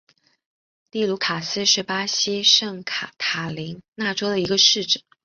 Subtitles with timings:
[0.89, 5.03] 蒂茹卡斯是巴西圣卡塔琳娜州的一个市镇。